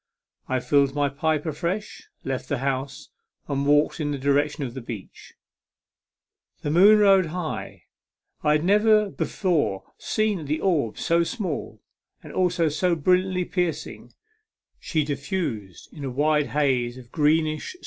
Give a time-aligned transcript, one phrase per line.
[0.49, 3.09] I filled my pipe afresh, left the house,
[3.47, 5.35] and walked in the direction of the beach.
[6.63, 7.83] The moon rode high;
[8.41, 11.83] I had never before seen the orb so small
[12.23, 14.13] and also so brilliantly piercing;
[14.79, 17.79] she diffused a wide haze of greenish W.